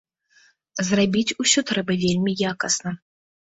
Зрабіць 0.87 1.35
усё 1.45 1.65
трэба 1.73 1.99
вельмі 2.07 2.37
якасна. 2.55 2.89